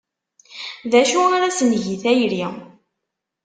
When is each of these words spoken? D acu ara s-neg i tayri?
D 0.91 0.93
acu 1.01 1.19
ara 1.35 1.49
s-neg 1.57 1.83
i 1.93 1.95
tayri? 2.01 2.45